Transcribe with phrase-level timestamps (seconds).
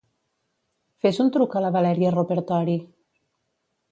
[1.05, 2.79] Fes un truc a la Valeria Ropertori.